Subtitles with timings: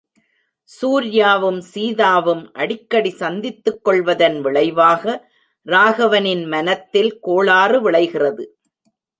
[0.69, 5.03] சூர்யாவும் சீதாவும் அடிக்கடி சந்தித்துக் கொள்வதன் விளைவாக,
[5.65, 8.45] ராகவனின் மனத்தில் கோளாறு விளைகிறது!